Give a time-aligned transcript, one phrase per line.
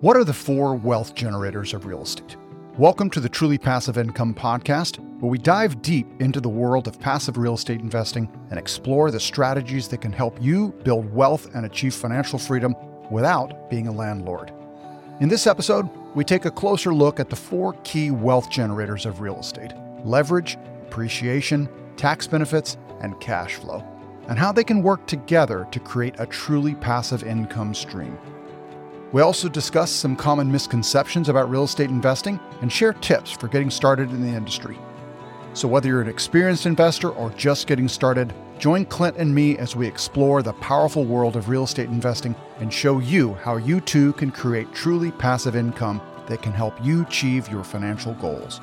[0.00, 2.36] What are the four wealth generators of real estate?
[2.76, 7.00] Welcome to the Truly Passive Income Podcast, where we dive deep into the world of
[7.00, 11.66] passive real estate investing and explore the strategies that can help you build wealth and
[11.66, 12.76] achieve financial freedom
[13.10, 14.52] without being a landlord.
[15.18, 19.20] In this episode, we take a closer look at the four key wealth generators of
[19.20, 19.72] real estate
[20.04, 23.82] leverage, appreciation, tax benefits, and cash flow,
[24.28, 28.16] and how they can work together to create a truly passive income stream.
[29.10, 33.70] We also discuss some common misconceptions about real estate investing and share tips for getting
[33.70, 34.78] started in the industry.
[35.54, 39.74] So, whether you're an experienced investor or just getting started, join Clint and me as
[39.74, 44.12] we explore the powerful world of real estate investing and show you how you too
[44.12, 48.60] can create truly passive income that can help you achieve your financial goals.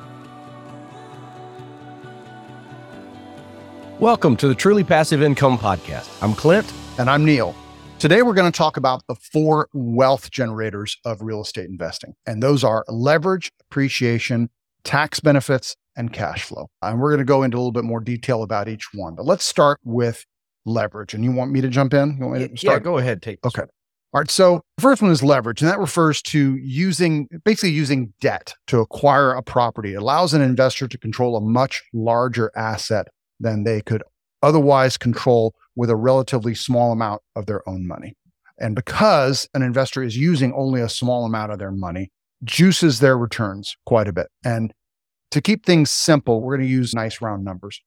[3.98, 6.22] Welcome to the Truly Passive Income Podcast.
[6.22, 6.72] I'm Clint.
[6.98, 7.54] And I'm Neil.
[7.98, 12.14] Today, we're going to talk about the four wealth generators of real estate investing.
[12.26, 14.50] And those are leverage, appreciation,
[14.84, 16.68] tax benefits, and cash flow.
[16.82, 19.14] And we're going to go into a little bit more detail about each one.
[19.14, 20.26] But let's start with
[20.66, 21.14] leverage.
[21.14, 22.18] And you want me to jump in?
[22.18, 22.82] You want me to start?
[22.82, 23.22] Yeah, go ahead.
[23.22, 23.62] Take Okay.
[23.62, 24.30] All right.
[24.30, 28.80] So the first one is leverage, and that refers to using basically using debt to
[28.80, 29.94] acquire a property.
[29.94, 33.08] It allows an investor to control a much larger asset
[33.40, 34.02] than they could
[34.42, 38.16] otherwise control with a relatively small amount of their own money.
[38.58, 42.10] And because an investor is using only a small amount of their money,
[42.42, 44.28] juices their returns quite a bit.
[44.44, 44.72] And
[45.30, 47.80] to keep things simple, we're going to use nice round numbers.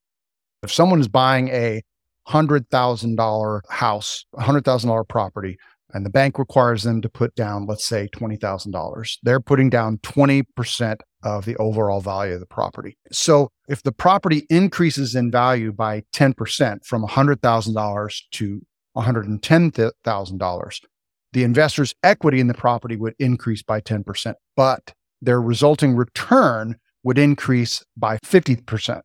[0.61, 1.81] If someone is buying a
[2.27, 5.57] $100,000 house, a $100,000 property,
[5.93, 10.97] and the bank requires them to put down, let's say, $20,000, they're putting down 20%
[11.23, 12.97] of the overall value of the property.
[13.11, 18.61] So if the property increases in value by 10% from $100,000 to
[18.95, 20.79] $110,000,
[21.31, 27.17] the investor's equity in the property would increase by 10%, but their resulting return would
[27.17, 29.01] increase by 50%.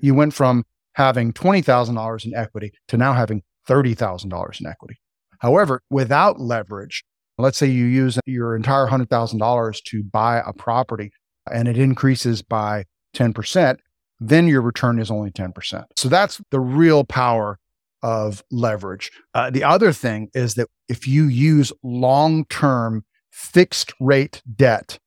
[0.00, 0.64] You went from
[0.94, 4.98] having $20,000 in equity to now having $30,000 in equity.
[5.42, 7.04] However, without leverage,
[7.36, 11.10] let's say you use your entire $100,000 to buy a property
[11.50, 12.84] and it increases by
[13.16, 13.78] 10%,
[14.20, 15.84] then your return is only 10%.
[15.96, 17.58] So that's the real power
[18.04, 19.10] of leverage.
[19.34, 24.98] Uh, the other thing is that if you use long term fixed rate debt,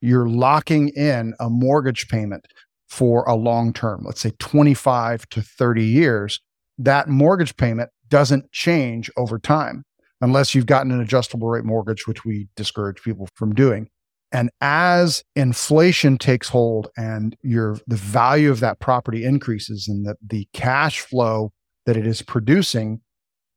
[0.00, 2.46] you're locking in a mortgage payment
[2.88, 6.40] for a long term, let's say 25 to 30 years.
[6.78, 9.84] That mortgage payment doesn't change over time
[10.20, 13.88] unless you've gotten an adjustable rate mortgage, which we discourage people from doing.
[14.32, 20.16] And as inflation takes hold and your the value of that property increases and the,
[20.26, 21.52] the cash flow
[21.86, 23.00] that it is producing,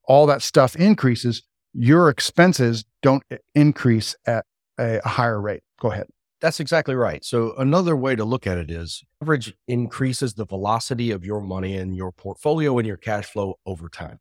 [0.06, 1.42] all that stuff increases,
[1.74, 3.24] your expenses don't
[3.56, 4.46] increase at
[4.78, 5.64] a, a higher rate.
[5.80, 6.08] Go ahead.
[6.42, 7.26] That's exactly right.
[7.26, 11.76] So another way to look at it is leverage increases the velocity of your money
[11.76, 14.20] and your portfolio and your cash flow over time.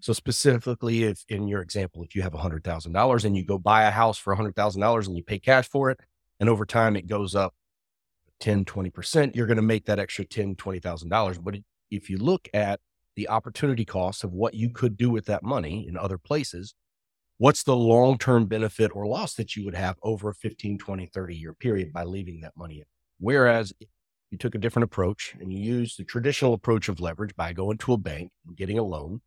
[0.00, 3.90] So specifically, if in your example, if you have $100,000 and you go buy a
[3.90, 6.00] house for $100,000 and you pay cash for it,
[6.38, 7.54] and over time it goes up
[8.40, 11.44] 10, 20%, you're going to make that extra $10, $20,000.
[11.44, 11.56] But
[11.90, 12.80] if you look at
[13.14, 16.74] the opportunity cost of what you could do with that money in other places,
[17.36, 21.36] what's the long-term benefit or loss that you would have over a 15, 20, 30
[21.36, 22.84] year period by leaving that money in?
[23.18, 23.74] Whereas
[24.30, 27.76] you took a different approach and you used the traditional approach of leverage by going
[27.78, 29.20] to a bank and getting a loan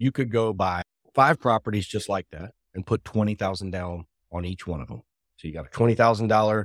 [0.00, 0.82] you could go buy
[1.14, 5.02] five properties just like that and put 20,000 down on each one of them.
[5.36, 6.64] So you got a $20,000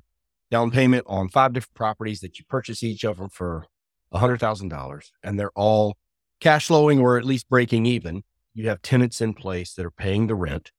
[0.50, 3.66] down payment on five different properties that you purchase each of them for
[4.14, 5.98] $100,000 and they're all
[6.40, 8.24] cash flowing or at least breaking even.
[8.54, 10.72] You have tenants in place that are paying the rent.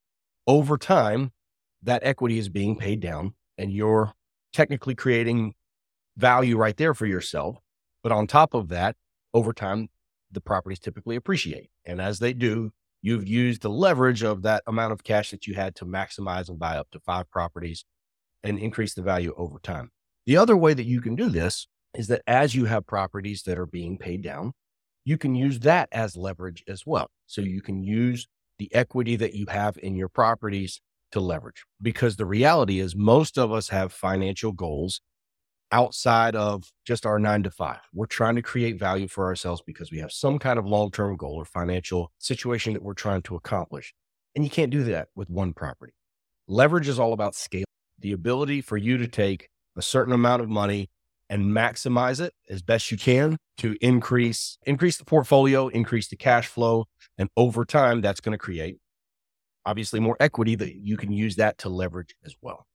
[0.46, 1.32] Over time,
[1.82, 4.14] that equity is being paid down and you're
[4.54, 5.54] technically creating
[6.16, 7.58] value right there for yourself.
[8.02, 8.96] But on top of that,
[9.34, 9.88] over time,
[10.30, 11.68] the properties typically appreciate.
[11.86, 15.54] And as they do, you've used the leverage of that amount of cash that you
[15.54, 17.84] had to maximize and buy up to five properties
[18.42, 19.90] and increase the value over time.
[20.26, 23.58] The other way that you can do this is that as you have properties that
[23.58, 24.52] are being paid down,
[25.04, 27.08] you can use that as leverage as well.
[27.26, 28.26] So you can use
[28.58, 30.80] the equity that you have in your properties
[31.12, 35.00] to leverage because the reality is most of us have financial goals
[35.72, 37.80] outside of just our nine to five.
[37.92, 41.16] We're trying to create value for ourselves because we have some kind of long term
[41.16, 43.94] goal or financial situation that we're trying to accomplish.
[44.34, 45.94] And you can't do that with one property.
[46.48, 47.64] Leverage is all about scale,
[47.98, 50.90] the ability for you to take a certain amount of money
[51.28, 56.46] and maximize it as best you can to increase increase the portfolio, increase the cash
[56.46, 56.86] flow,
[57.18, 58.78] and over time that's going to create
[59.64, 62.66] obviously more equity that you can use that to leverage as well.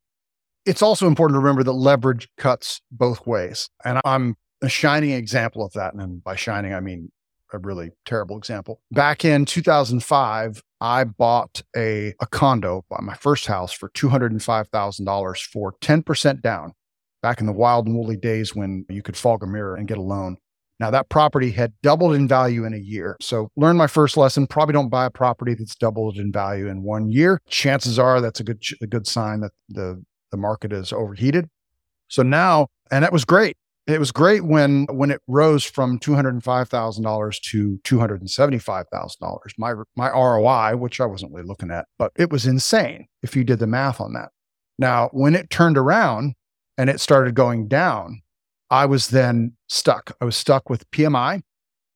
[0.66, 3.70] It's also important to remember that leverage cuts both ways.
[3.84, 5.94] And I'm a shining example of that.
[5.94, 7.12] And by shining, I mean
[7.54, 8.80] a really terrible example.
[8.92, 16.42] Back in 2005, I bought a, a condo, my first house for $205,000 for 10%
[16.42, 16.74] down
[17.22, 19.98] back in the wild and woolly days when you could fog a mirror and get
[19.98, 20.38] a loan.
[20.80, 23.16] Now, that property had doubled in value in a year.
[23.22, 24.48] So, learn my first lesson.
[24.48, 27.40] Probably don't buy a property that's doubled in value in one year.
[27.48, 31.50] Chances are that's a good, a good sign that the, the market is overheated.
[32.08, 33.56] So now, and that was great.
[33.88, 37.80] It was great when when it rose from two hundred and five thousand dollars to
[37.84, 39.54] two hundred and seventy five thousand dollars.
[39.58, 43.44] My my ROI, which I wasn't really looking at, but it was insane if you
[43.44, 44.30] did the math on that.
[44.78, 46.36] Now, when it turned around
[46.78, 48.22] and it started going down,
[48.70, 50.16] I was then stuck.
[50.22, 51.42] I was stuck with PMI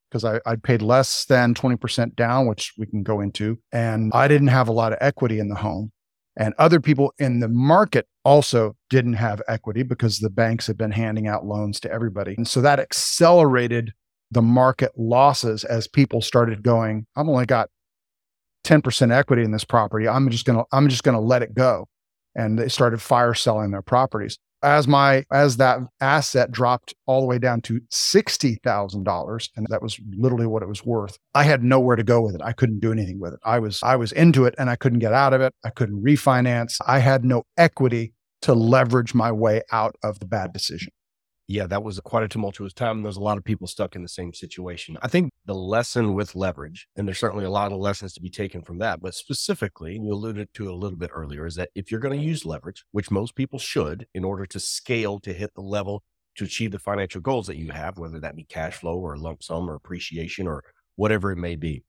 [0.09, 3.59] because I, I'd paid less than 20% down, which we can go into.
[3.71, 5.91] And I didn't have a lot of equity in the home.
[6.37, 10.91] And other people in the market also didn't have equity because the banks had been
[10.91, 12.35] handing out loans to everybody.
[12.37, 13.93] And so that accelerated
[14.31, 17.69] the market losses as people started going, I've only got
[18.65, 20.07] 10% equity in this property.
[20.07, 21.87] I'm just going to I'm just going to let it go.
[22.35, 27.27] And they started fire selling their properties as my as that asset dropped all the
[27.27, 31.17] way down to $60,000 and that was literally what it was worth.
[31.33, 32.41] I had nowhere to go with it.
[32.43, 33.39] I couldn't do anything with it.
[33.43, 35.53] I was I was into it and I couldn't get out of it.
[35.63, 36.77] I couldn't refinance.
[36.85, 40.91] I had no equity to leverage my way out of the bad decision
[41.47, 43.03] yeah, that was quite a tumultuous time.
[43.03, 44.97] There's a lot of people stuck in the same situation.
[45.01, 48.31] I think the lesson with leverage, and there's certainly a lot of lessons to be
[48.31, 51.69] taken from that, but specifically, and you alluded to a little bit earlier, is that
[51.75, 55.33] if you're going to use leverage, which most people should in order to scale to
[55.33, 56.03] hit the level
[56.35, 59.43] to achieve the financial goals that you have, whether that be cash flow or lump
[59.43, 60.63] sum or appreciation or
[60.95, 61.83] whatever it may be,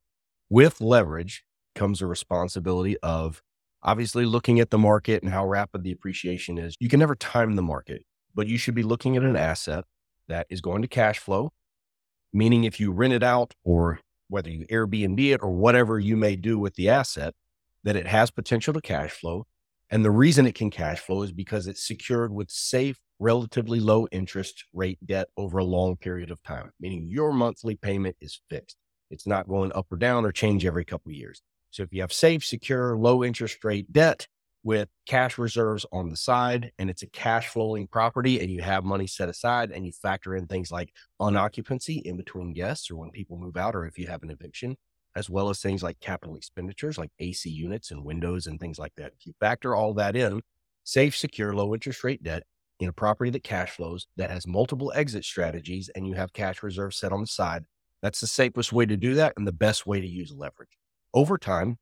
[0.51, 1.45] with leverage
[1.75, 3.43] comes a responsibility of
[3.83, 6.77] obviously looking at the market and how rapid the appreciation is.
[6.79, 8.03] You can never time the market
[8.37, 9.85] but you should be looking at an asset
[10.29, 11.53] that is going to cash flow,
[12.33, 13.99] meaning if you rent it out or
[14.29, 17.35] whether you Airbnb it or whatever you may do with the asset,
[17.83, 19.47] that it has potential to cash flow.
[19.89, 24.07] And the reason it can cash flow is because it's secured with safe, relatively low
[24.13, 28.77] interest rate debt over a long period of time, meaning your monthly payment is fixed.
[29.11, 31.41] It's not going up or down or change every couple of years.
[31.71, 34.27] So if you have safe, secure, low interest rate debt,
[34.67, 38.83] with cash reserves on the side and it's a cash flowing property and you have
[38.83, 43.13] money set aside and you factor in things like unoccupancy in between guests or when
[43.13, 44.77] people move out or if you have an eviction,
[45.15, 48.93] as well as things like capital expenditures like AC units and windows and things like
[48.97, 49.13] that.
[49.17, 50.43] If you factor all that in,
[50.83, 52.43] safe, secure, low interest rate debt
[52.81, 56.65] in a property that cash flows that has multiple exit strategies and you have cash
[56.65, 57.67] reserves set on the side,
[58.03, 60.77] that's the safest way to do that and the best way to use leverage.
[61.15, 61.79] Over time,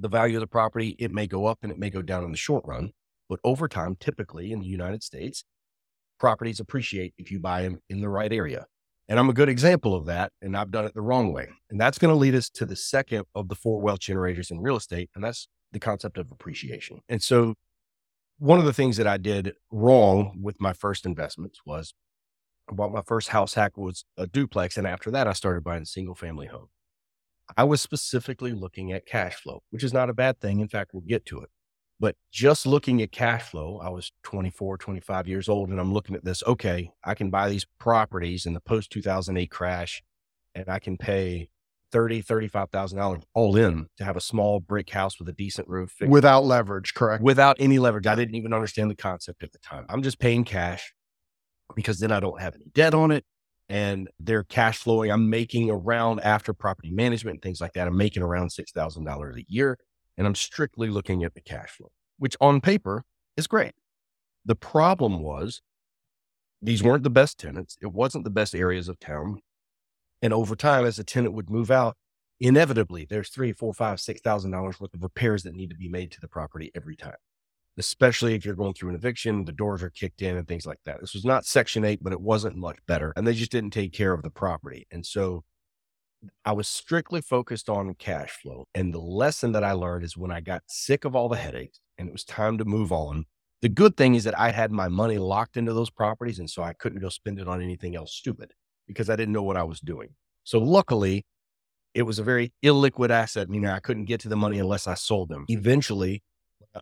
[0.00, 2.30] the value of the property, it may go up and it may go down in
[2.30, 2.92] the short run.
[3.28, 5.44] But over time, typically in the United States,
[6.18, 8.66] properties appreciate if you buy them in the right area.
[9.08, 10.32] And I'm a good example of that.
[10.42, 11.48] And I've done it the wrong way.
[11.70, 14.60] And that's going to lead us to the second of the four wealth generators in
[14.60, 15.10] real estate.
[15.14, 17.00] And that's the concept of appreciation.
[17.08, 17.54] And so
[18.38, 21.94] one of the things that I did wrong with my first investments was
[22.68, 24.76] I bought my first house hack was a duplex.
[24.76, 26.70] And after that, I started buying single family homes.
[27.56, 30.60] I was specifically looking at cash flow, which is not a bad thing.
[30.60, 31.50] In fact, we'll get to it.
[31.98, 36.14] But just looking at cash flow, I was 24, 25 years old, and I'm looking
[36.14, 36.42] at this.
[36.46, 40.02] Okay, I can buy these properties in the post 2008 crash,
[40.54, 41.48] and I can pay
[41.92, 45.68] thirty, thirty-five thousand dollars all in to have a small brick house with a decent
[45.68, 46.92] roof without leverage.
[46.92, 47.22] Correct.
[47.22, 49.86] Without any leverage, I didn't even understand the concept at the time.
[49.88, 50.92] I'm just paying cash
[51.74, 53.24] because then I don't have any debt on it
[53.68, 55.10] and they're cash flowing.
[55.10, 57.88] I'm making around after property management and things like that.
[57.88, 59.78] I'm making around $6,000 a year
[60.16, 63.04] and I'm strictly looking at the cash flow, which on paper
[63.36, 63.74] is great.
[64.44, 65.62] The problem was
[66.62, 67.76] these weren't the best tenants.
[67.82, 69.40] It wasn't the best areas of town.
[70.22, 71.96] And over time, as a tenant would move out,
[72.40, 75.88] inevitably there's three, four, five, six thousand dollars worth of repairs that need to be
[75.88, 77.16] made to the property every time
[77.78, 80.80] especially if you're going through an eviction, the doors are kicked in and things like
[80.84, 81.00] that.
[81.00, 83.12] This was not Section 8, but it wasn't much better.
[83.16, 84.86] And they just didn't take care of the property.
[84.90, 85.44] And so
[86.44, 88.66] I was strictly focused on cash flow.
[88.74, 91.80] And the lesson that I learned is when I got sick of all the headaches
[91.98, 93.26] and it was time to move on.
[93.62, 96.38] The good thing is that I had my money locked into those properties.
[96.38, 98.52] And so I couldn't go spend it on anything else stupid
[98.86, 100.10] because I didn't know what I was doing.
[100.44, 101.24] So luckily,
[101.94, 104.94] it was a very illiquid asset, meaning I couldn't get to the money unless I
[104.94, 105.46] sold them.
[105.48, 106.22] Eventually,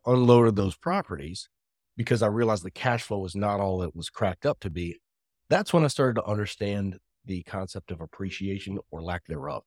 [0.07, 1.49] unloaded those properties
[1.97, 5.01] because I realized the cash flow was not all it was cracked up to be.
[5.49, 9.63] That's when I started to understand the concept of appreciation or lack thereof.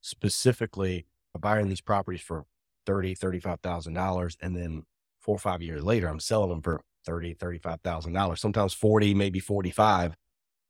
[0.00, 1.06] Specifically,
[1.38, 2.44] buying these properties for
[2.86, 4.36] 30, $35,000.
[4.40, 4.84] And then
[5.20, 10.14] four or five years later, I'm selling them for 30, $35,000, sometimes 40, maybe 45.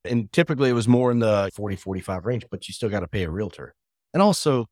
[0.04, 3.08] And typically it was more in the 40, 45 range, but you still got to
[3.08, 3.74] pay a realtor.
[4.12, 4.66] And also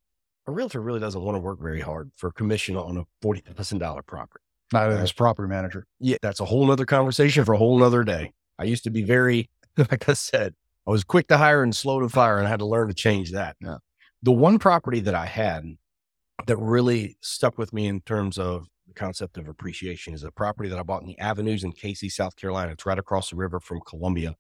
[0.47, 4.43] a realtor really doesn't want to work very hard for commission on a $40,000 property.
[4.73, 5.87] Not as property manager.
[5.99, 8.33] Yeah, that's a whole other conversation for a whole other day.
[8.59, 10.55] I used to be very, like I said,
[10.87, 12.95] I was quick to hire and slow to fire, and I had to learn to
[12.95, 13.57] change that.
[13.61, 13.79] Yeah.
[14.23, 15.65] The one property that I had
[16.47, 20.69] that really stuck with me in terms of the concept of appreciation is a property
[20.69, 22.73] that I bought in the Avenues in Cayce, South Carolina.
[22.73, 24.37] It's right across the river from Columbia.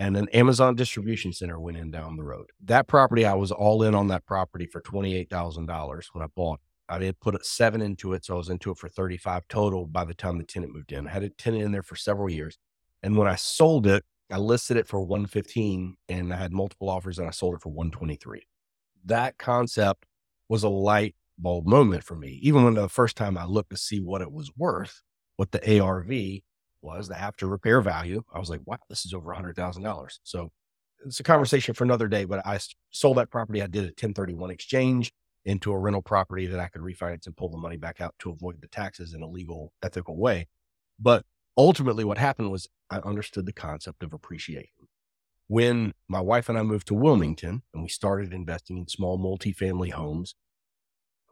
[0.00, 2.46] And an Amazon distribution center went in down the road.
[2.64, 6.58] That property, I was all in on that property for $28,000 when I bought
[6.90, 8.24] I did put seven into it.
[8.24, 11.06] So I was into it for 35 total by the time the tenant moved in.
[11.06, 12.58] I had a tenant in there for several years.
[13.02, 17.18] And when I sold it, I listed it for 115 and I had multiple offers
[17.18, 18.46] and I sold it for 123.
[19.04, 20.04] That concept
[20.48, 22.40] was a light bulb moment for me.
[22.42, 25.02] Even when the first time I looked to see what it was worth,
[25.36, 26.10] what the ARV
[26.82, 30.18] was, the after repair value, I was like, wow, this is over $100,000.
[30.22, 30.50] So
[31.06, 32.58] it's a conversation for another day, but I
[32.90, 33.62] sold that property.
[33.62, 35.12] I did a 1031 exchange
[35.44, 38.30] into a rental property that I could refinance and pull the money back out to
[38.30, 40.48] avoid the taxes in a legal, ethical way.
[40.98, 41.24] But
[41.56, 44.88] ultimately, what happened was I understood the concept of appreciation.
[45.46, 49.92] When my wife and I moved to Wilmington and we started investing in small multifamily
[49.92, 50.34] homes,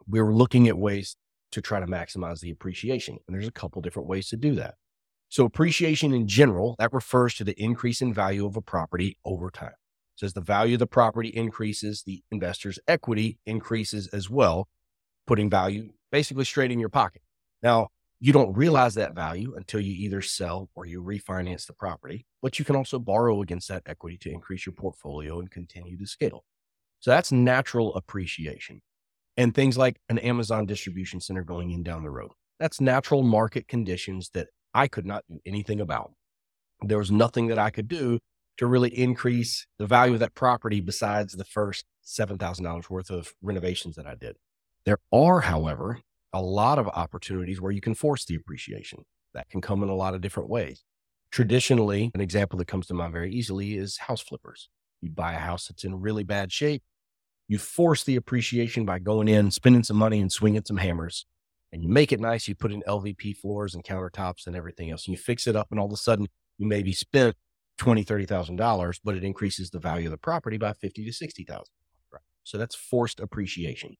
[0.09, 1.17] we were looking at ways
[1.53, 3.19] to try to maximize the appreciation.
[3.27, 4.75] And there's a couple different ways to do that.
[5.29, 9.51] So, appreciation in general, that refers to the increase in value of a property over
[9.51, 9.75] time.
[10.19, 14.67] So as the value of the property increases, the investor's equity increases as well,
[15.29, 17.23] putting value basically straight in your pocket.
[17.63, 22.27] Now, you don't realize that value until you either sell or you refinance the property,
[22.43, 26.07] but you can also borrow against that equity to increase your portfolio and continue to
[26.07, 26.45] scale.
[26.99, 28.81] So that's natural appreciation.
[29.37, 32.33] And things like an Amazon distribution center going in down the road.
[32.59, 36.13] That's natural market conditions that I could not do anything about.
[36.83, 38.19] There was nothing that I could do
[38.59, 43.97] to really increase the value of that property besides the first $7,000 worth of renovations
[43.97, 44.37] that I did.
[44.85, 46.01] There are, however,
[46.33, 49.05] a lot of opportunities where you can force the appreciation.
[49.35, 50.85] That can come in a lot of different ways.
[51.31, 54.71] Traditionally, an example that comes to mind very easily is house flippers.
[55.01, 56.83] You buy a house that's in really bad shape.
[57.47, 61.27] You force the appreciation by going in, spending some money and swinging some hammers
[61.73, 62.49] and you make it nice.
[62.49, 65.69] You put in LVP floors and countertops and everything else and you fix it up.
[65.71, 67.37] And all of a sudden you maybe spent
[67.77, 71.13] twenty, thirty thousand dollars, but it increases the value of the property by fifty to
[71.13, 71.73] sixty thousand.
[72.49, 73.97] So that's forced appreciation.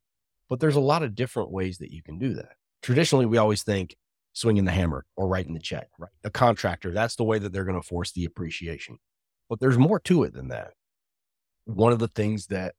[0.49, 2.53] But there's a lot of different ways that you can do that.
[2.81, 3.95] Traditionally, we always think
[4.33, 5.89] swinging the hammer or writing the check.
[5.99, 6.11] Right.
[6.25, 8.99] A contractor, that's the way that they're going to force the appreciation.
[9.51, 10.73] But there's more to it than that.
[11.67, 12.75] One of the things that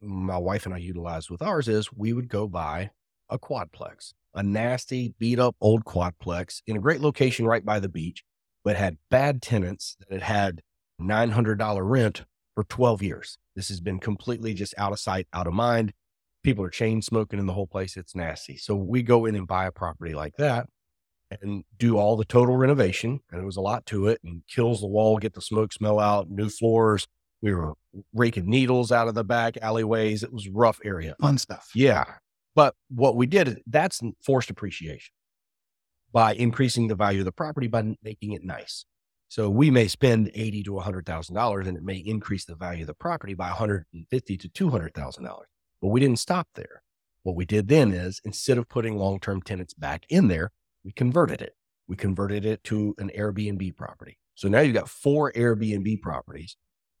[0.00, 2.90] my wife and I utilized with ours is we would go buy
[3.30, 7.88] a quadplex, a nasty, beat up old quadplex in a great location right by the
[7.88, 8.24] beach
[8.64, 10.62] but had bad tenants that had had
[11.00, 13.38] $900 rent for 12 years.
[13.56, 15.92] This has been completely just out of sight, out of mind.
[16.42, 17.96] People are chain smoking in the whole place.
[17.96, 18.56] It's nasty.
[18.56, 20.66] So we go in and buy a property like that
[21.42, 23.20] and do all the total renovation.
[23.30, 25.98] And it was a lot to it and Kilz the wall, get the smoke smell
[25.98, 27.06] out, new floors.
[27.42, 27.74] We were
[28.14, 30.22] raking needles out of the back alleyways.
[30.22, 31.14] It was rough area.
[31.20, 31.70] Fun stuff.
[31.74, 32.04] Yeah.
[32.54, 35.12] But what we did, is that's forced appreciation
[36.12, 38.84] by increasing the value of the property by making it nice.
[39.28, 42.82] So we may spend eighty to hundred thousand dollars, and it may increase the value
[42.82, 45.46] of the property by one hundred and fifty to two hundred thousand dollars.
[45.80, 46.82] But we didn't stop there.
[47.22, 50.50] What we did then is instead of putting long term tenants back in there,
[50.84, 51.54] we converted it.
[51.86, 54.18] We converted it to an Airbnb property.
[54.34, 56.56] So now you've got four Airbnb properties,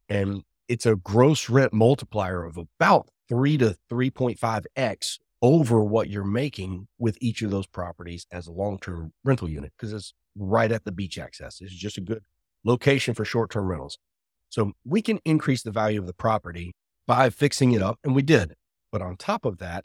[0.08, 5.82] and it's a gross rent multiplier of about three to three point five x over
[5.82, 9.92] what you're making with each of those properties as a long term rental unit because
[9.92, 11.60] it's right at the beach access.
[11.60, 12.22] It's just a good
[12.64, 13.98] location for short term rentals.
[14.48, 16.74] So we can increase the value of the property
[17.06, 18.54] by fixing it up, and we did.
[18.92, 19.84] But on top of that,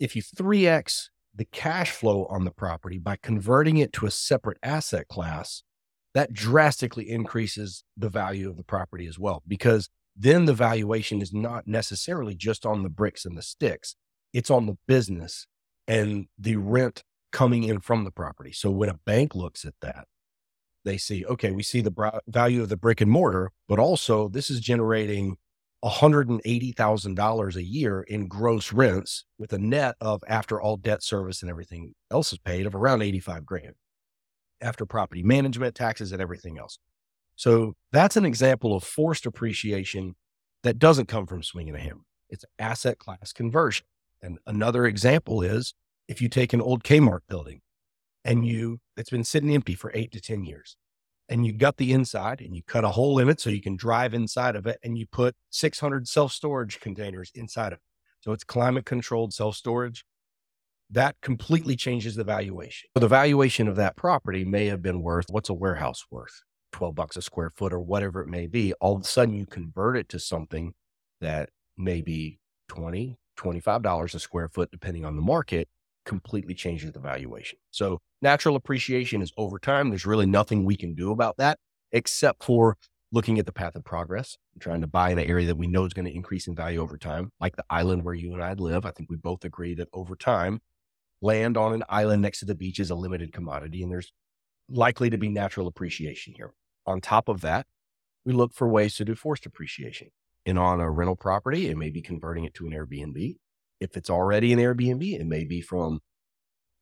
[0.00, 4.58] if you 3x the cash flow on the property by converting it to a separate
[4.62, 5.62] asset class,
[6.14, 11.32] that drastically increases the value of the property as well, because then the valuation is
[11.32, 13.96] not necessarily just on the bricks and the sticks
[14.32, 15.46] it's on the business
[15.86, 18.52] and the rent coming in from the property.
[18.52, 20.06] So when a bank looks at that,
[20.84, 24.50] they see, okay, we see the value of the brick and mortar, but also this
[24.50, 25.36] is generating
[25.84, 31.50] $180,000 a year in gross rents with a net of after all debt service and
[31.50, 33.74] everything else is paid of around 85 grand
[34.60, 36.78] after property management, taxes, and everything else.
[37.34, 40.14] So that's an example of forced appreciation
[40.62, 42.02] that doesn't come from swinging a hammer.
[42.28, 43.84] It's asset class conversion.
[44.22, 45.74] And another example is
[46.08, 47.60] If you take an old Kmart building
[48.24, 50.76] and you, it's been sitting empty for eight to 10 years,
[51.28, 53.76] and you gut the inside and you cut a hole in it so you can
[53.76, 57.84] drive inside of it and you put 600 self storage containers inside of it.
[58.20, 60.04] So it's climate controlled self storage.
[60.90, 62.88] That completely changes the valuation.
[62.94, 66.42] So the valuation of that property may have been worth what's a warehouse worth?
[66.72, 68.72] 12 bucks a square foot or whatever it may be.
[68.74, 70.74] All of a sudden you convert it to something
[71.20, 75.68] that may be 20, $25 a square foot, depending on the market,
[76.04, 77.58] completely changes the valuation.
[77.70, 79.90] So natural appreciation is over time.
[79.90, 81.58] There's really nothing we can do about that
[81.92, 82.76] except for
[83.12, 85.84] looking at the path of progress trying to buy in an area that we know
[85.84, 88.54] is going to increase in value over time, like the island where you and I
[88.54, 88.86] live.
[88.86, 90.60] I think we both agree that over time,
[91.20, 94.12] land on an island next to the beach is a limited commodity and there's
[94.68, 96.52] likely to be natural appreciation here.
[96.86, 97.66] On top of that,
[98.24, 100.08] we look for ways to do forced appreciation.
[100.44, 103.36] And on a rental property, it may be converting it to an Airbnb.
[103.80, 106.00] If it's already an Airbnb, it may be from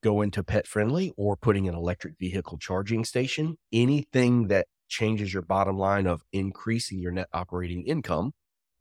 [0.02, 3.56] going to pet friendly or putting an electric vehicle charging station.
[3.72, 8.32] Anything that changes your bottom line of increasing your net operating income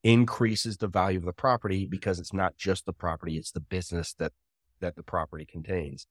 [0.04, 4.14] increases the value of the property because it's not just the property, it's the business
[4.14, 4.32] that
[4.80, 6.08] that the property contains.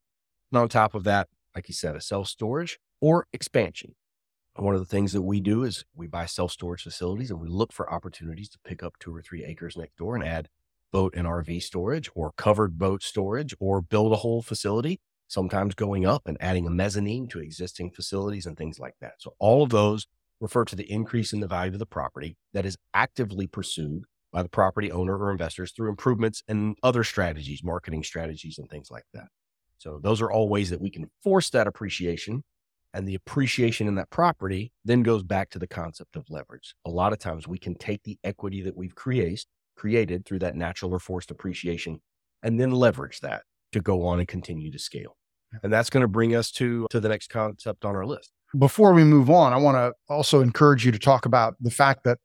[0.52, 3.94] And on top of that, like you said, a self storage or expansion.
[4.58, 7.48] One of the things that we do is we buy self storage facilities and we
[7.48, 10.48] look for opportunities to pick up two or three acres next door and add
[10.90, 16.06] boat and RV storage or covered boat storage or build a whole facility, sometimes going
[16.06, 19.14] up and adding a mezzanine to existing facilities and things like that.
[19.18, 20.08] So all of those
[20.40, 24.42] refer to the increase in the value of the property that is actively pursued by
[24.42, 29.06] the property owner or investors through improvements and other strategies, marketing strategies and things like
[29.14, 29.28] that.
[29.78, 32.42] So those are all ways that we can force that appreciation
[32.94, 36.74] and the appreciation in that property then goes back to the concept of leverage.
[36.86, 39.44] A lot of times we can take the equity that we've created
[39.76, 42.00] created through that natural or forced appreciation
[42.42, 43.42] and then leverage that
[43.72, 45.16] to go on and continue to scale.
[45.62, 48.32] And that's going to bring us to to the next concept on our list.
[48.58, 52.04] Before we move on, I want to also encourage you to talk about the fact
[52.04, 52.18] that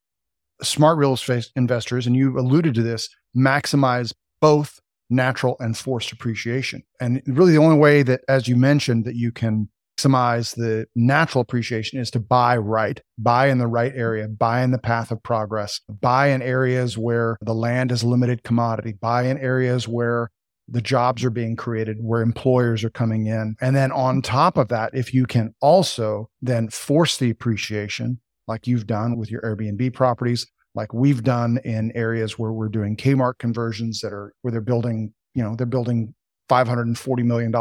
[0.62, 6.84] smart real estate investors, and you alluded to this, maximize both natural and forced appreciation.
[7.00, 11.42] And really the only way that, as you mentioned, that you can maximize the natural
[11.42, 15.22] appreciation is to buy right, buy in the right area, buy in the path of
[15.24, 20.30] progress, buy in areas where the land is limited commodity, buy in areas where
[20.68, 23.56] the jobs are being created, where employers are coming in.
[23.62, 28.68] And then on top of that, if you can also then force the appreciation, like
[28.68, 33.38] you've done with your Airbnb properties, like we've done in areas where we're doing Kmart
[33.40, 36.14] conversions that are where they're building, you know, they're building
[36.50, 37.52] $540 million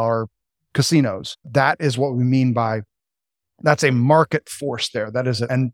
[0.73, 1.37] casinos.
[1.43, 2.81] That is what we mean by
[3.61, 5.09] that's a market force there.
[5.11, 5.49] That is, it.
[5.49, 5.71] and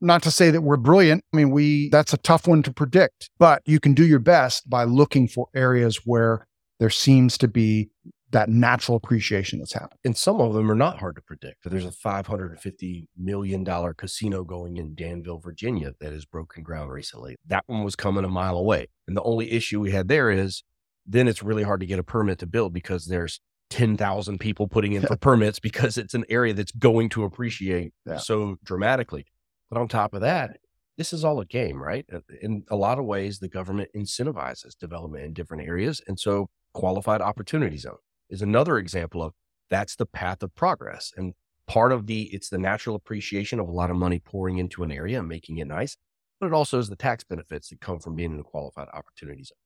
[0.00, 1.24] not to say that we're brilliant.
[1.32, 4.68] I mean, we, that's a tough one to predict, but you can do your best
[4.68, 6.46] by looking for areas where
[6.80, 7.90] there seems to be
[8.32, 9.98] that natural appreciation that's happening.
[10.04, 11.58] And some of them are not hard to predict.
[11.64, 17.36] There's a $550 million casino going in Danville, Virginia that has broken ground recently.
[17.46, 18.88] That one was coming a mile away.
[19.06, 20.64] And the only issue we had there is
[21.06, 23.40] then it's really hard to get a permit to build because there's
[23.72, 28.18] 10,000 people putting in for permits because it's an area that's going to appreciate yeah.
[28.18, 29.24] so dramatically.
[29.70, 30.58] But on top of that,
[30.98, 32.04] this is all a game, right?
[32.12, 36.02] Uh, in a lot of ways, the government incentivizes development in different areas.
[36.06, 37.96] And so qualified opportunity zone
[38.28, 39.32] is another example of
[39.70, 41.10] that's the path of progress.
[41.16, 41.32] And
[41.66, 44.92] part of the, it's the natural appreciation of a lot of money pouring into an
[44.92, 45.96] area and making it nice,
[46.38, 49.44] but it also is the tax benefits that come from being in a qualified opportunity
[49.44, 49.56] zone.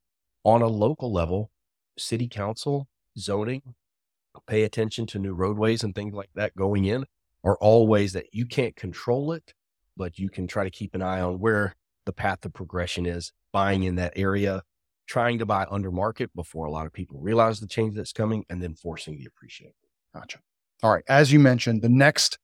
[0.44, 1.50] On a local level,
[1.98, 2.86] city council,
[3.18, 3.74] zoning,
[4.46, 7.04] pay attention to new roadways and things like that going in
[7.44, 9.54] are all ways that you can't control it,
[9.96, 13.32] but you can try to keep an eye on where the path of progression is,
[13.52, 14.62] buying in that area,
[15.06, 18.44] trying to buy under market before a lot of people realize the change that's coming,
[18.50, 19.74] and then forcing the appreciation.
[20.14, 20.38] Gotcha.
[20.82, 21.04] All right.
[21.08, 22.38] As you mentioned, the next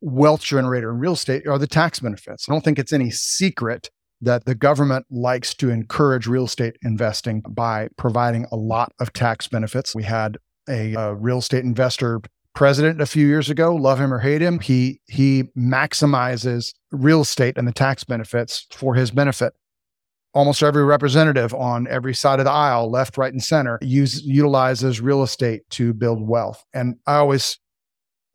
[0.00, 2.48] wealth generator in real estate are the tax benefits.
[2.48, 3.90] I don't think it's any secret
[4.22, 9.48] that the government likes to encourage real estate investing by providing a lot of tax
[9.48, 9.94] benefits.
[9.94, 10.38] We had
[10.70, 12.20] a, a real estate investor
[12.54, 13.74] president a few years ago.
[13.74, 18.94] Love him or hate him, he he maximizes real estate and the tax benefits for
[18.94, 19.52] his benefit.
[20.32, 25.00] Almost every representative on every side of the aisle, left, right, and center, use utilizes
[25.00, 26.64] real estate to build wealth.
[26.72, 27.58] And I always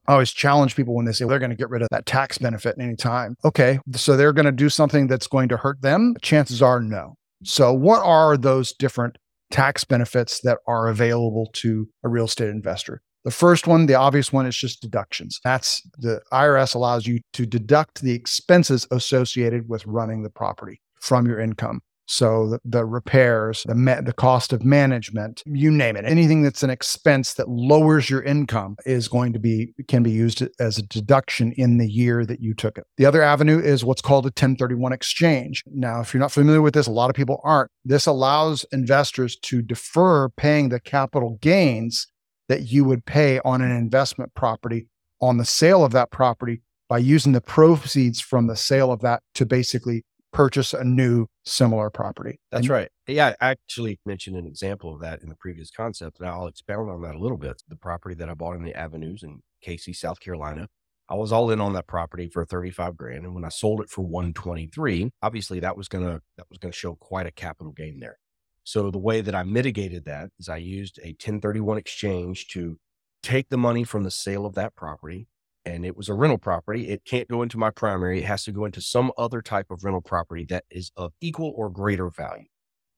[0.07, 2.37] I always challenge people when they say they're going to get rid of that tax
[2.37, 3.35] benefit any time.
[3.45, 6.15] Okay, so they're going to do something that's going to hurt them.
[6.21, 7.15] Chances are no.
[7.43, 9.17] So, what are those different
[9.51, 13.01] tax benefits that are available to a real estate investor.
[13.23, 15.39] The first one, the obvious one, is just deductions.
[15.43, 21.25] That's the IRS allows you to deduct the expenses associated with running the property from
[21.25, 21.81] your income.
[22.07, 26.63] So the, the repairs, the ma- the cost of management, you name it, anything that's
[26.63, 30.83] an expense that lowers your income is going to be can be used as a
[30.83, 32.85] deduction in the year that you took it.
[32.97, 35.63] The other avenue is what's called a 1031 exchange.
[35.67, 37.71] Now, if you're not familiar with this, a lot of people aren't.
[37.83, 42.07] This allows investors to defer paying the capital gains
[42.47, 44.87] that you would pay on an investment property
[45.21, 49.23] on the sale of that property by using the proceeds from the sale of that
[49.33, 50.03] to basically
[50.35, 52.39] purchase a new similar property.
[52.51, 52.89] That's and, right.
[53.07, 56.89] Yeah, I actually mentioned an example of that in the previous concept, and I'll expound
[56.89, 57.61] on that a little bit.
[57.67, 60.67] The property that I bought in the Avenues in Cayce, South Carolina.
[61.07, 63.25] I was all in on that property for 35 grand.
[63.25, 66.95] And when I sold it for 123, obviously that was gonna that was gonna show
[66.95, 68.17] quite a capital gain there.
[68.63, 72.79] So the way that I mitigated that is I used a 1031 exchange to
[73.21, 75.27] take the money from the sale of that property,
[75.65, 76.89] and it was a rental property.
[76.89, 78.19] It can't go into my primary.
[78.19, 81.53] It has to go into some other type of rental property that is of equal
[81.55, 82.45] or greater value.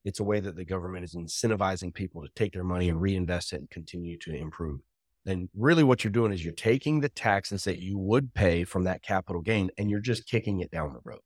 [0.04, 3.52] It's a way that the government is incentivizing people to take their money and reinvest
[3.52, 4.80] it and continue to improve.
[5.26, 8.84] And really what you're doing is you're taking the taxes that you would pay from
[8.84, 11.20] that capital gain and you're just kicking it down the road.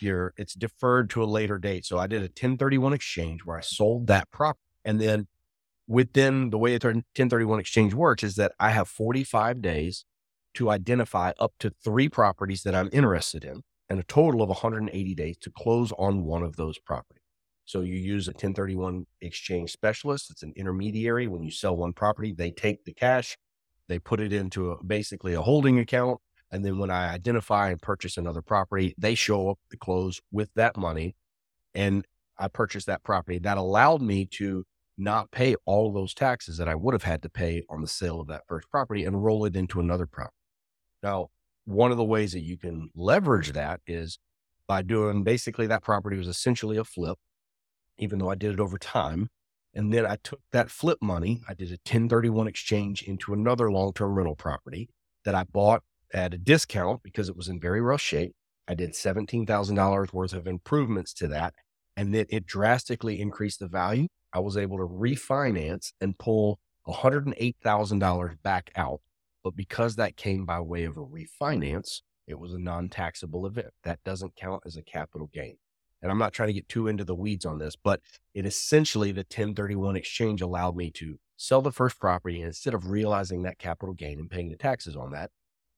[0.00, 1.84] You're it's deferred to a later date.
[1.84, 5.26] So I did a 1031 exchange where I sold that property and then
[5.88, 10.04] within the way a 1031 exchange works is that I have 45 days
[10.54, 15.14] to identify up to three properties that I'm interested in and a total of 180
[15.14, 17.22] days to close on one of those properties.
[17.64, 20.30] So you use a 1031 exchange specialist.
[20.30, 21.28] It's an intermediary.
[21.28, 23.36] When you sell one property, they take the cash,
[23.88, 26.20] they put it into a, basically a holding account.
[26.52, 30.50] And then when I identify and purchase another property, they show up to close with
[30.54, 31.14] that money.
[31.74, 32.04] And
[32.38, 33.38] I purchased that property.
[33.38, 34.64] That allowed me to
[34.98, 38.20] not pay all those taxes that I would have had to pay on the sale
[38.20, 40.34] of that first property and roll it into another property.
[41.02, 41.28] Now,
[41.64, 44.18] one of the ways that you can leverage that is
[44.66, 47.18] by doing basically that property was essentially a flip,
[47.98, 49.28] even though I did it over time.
[49.74, 53.92] And then I took that flip money, I did a 1031 exchange into another long
[53.92, 54.88] term rental property
[55.24, 55.82] that I bought
[56.12, 58.32] at a discount because it was in very rough shape.
[58.66, 61.54] I did $17,000 worth of improvements to that.
[61.96, 64.08] And then it drastically increased the value.
[64.32, 66.58] I was able to refinance and pull
[66.88, 69.00] $108,000 back out
[69.42, 73.70] but because that came by way of a refinance, it was a non taxable event.
[73.84, 75.56] That doesn't count as a capital gain.
[76.02, 78.00] And I'm not trying to get too into the weeds on this, but
[78.34, 82.36] it essentially, the 1031 exchange allowed me to sell the first property.
[82.36, 85.30] And instead of realizing that capital gain and paying the taxes on that,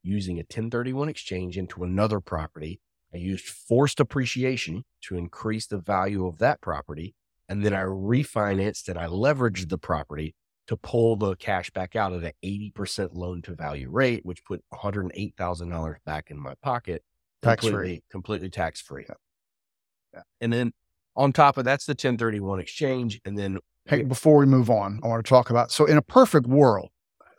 [0.03, 2.81] using a 1031 exchange into another property,
[3.13, 7.15] I used forced appreciation to increase the value of that property.
[7.49, 10.35] And then I refinanced and I leveraged the property
[10.69, 14.63] to pull the cash back out at an 80% loan to value rate, which put
[14.73, 17.03] $108,000 back in my pocket.
[17.43, 18.03] Tax free.
[18.11, 19.05] Completely tax free.
[20.15, 20.21] Yeah.
[20.41, 20.73] And then
[21.17, 23.21] on top of that's the 1031 exchange.
[23.25, 26.03] And then hey, before we move on, I want to talk about so in a
[26.03, 26.91] perfect world,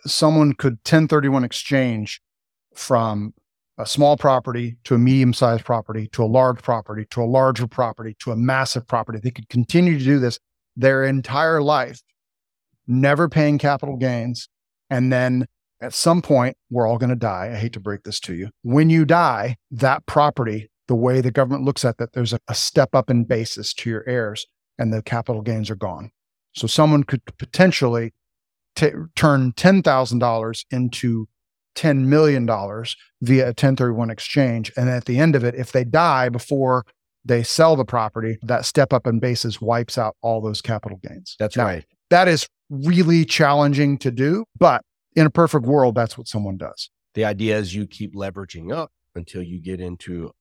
[0.06, 2.22] someone could 1031 exchange
[2.76, 3.34] from
[3.78, 7.68] a small property to a medium sized property to a large property to a larger
[7.68, 9.20] property to a massive property.
[9.24, 10.40] They could continue to do this
[10.76, 12.02] their entire life
[12.88, 14.50] never paying capital gains.
[14.90, 15.46] And then
[15.82, 17.52] at some point, we're all going to die.
[17.54, 18.50] I hate to break this to you.
[18.62, 22.56] When you die, that property, the way the government looks at that, there's a, a
[22.56, 24.46] step up in basis to your heirs
[24.78, 26.12] and the capital gains are gone.
[26.56, 28.14] So someone could potentially
[28.76, 31.28] t- turn $10,000 into
[31.76, 34.72] $10 million via a 1031 exchange.
[34.78, 36.86] And at the end of it, if they die before
[37.26, 41.36] they sell the property, that step up in basis wipes out all those capital gains.
[41.40, 41.86] That's now, right.
[42.10, 44.84] That is really challenging to do, but
[45.16, 46.90] in a perfect world, that's what someone does.
[47.14, 50.32] The idea is you keep leveraging up until you get into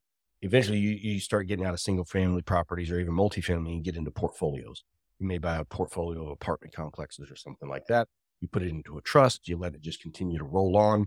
[0.42, 3.96] eventually you, you start getting out of single family properties or even multifamily and get
[3.96, 4.84] into portfolios.
[5.18, 8.08] You may buy a portfolio of apartment complexes or something like that.
[8.40, 11.06] You put it into a trust, you let it just continue to roll on.